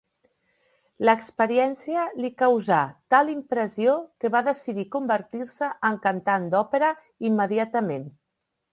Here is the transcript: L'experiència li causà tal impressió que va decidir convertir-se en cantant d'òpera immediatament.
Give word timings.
L'experiència 1.07 2.05
li 2.23 2.31
causà 2.43 2.79
tal 3.15 3.31
impressió 3.35 3.95
que 4.25 4.33
va 4.39 4.43
decidir 4.51 4.89
convertir-se 4.99 5.73
en 5.91 6.03
cantant 6.11 6.53
d'òpera 6.57 6.95
immediatament. 7.33 8.15